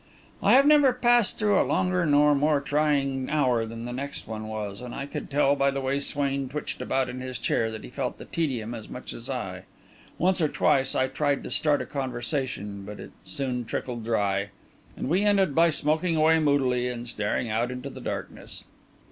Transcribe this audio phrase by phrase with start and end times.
[0.41, 4.47] I have never passed through a longer or more trying hour than the next one
[4.47, 7.83] was, and I could tell by the way Swain twitched about in his chair that
[7.83, 9.65] he felt the tedium as much as I.
[10.17, 14.49] Once or twice I tried to start a conversation, but it soon trickled dry;
[14.97, 18.63] and we ended by smoking away moodily and staring out into the darkness.